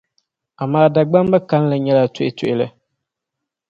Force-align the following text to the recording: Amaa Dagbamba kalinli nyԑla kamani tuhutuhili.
Amaa 0.63 0.91
Dagbamba 0.93 1.37
kalinli 1.49 1.77
nyԑla 1.83 2.01
kamani 2.03 2.13
tuhutuhili. 2.15 2.67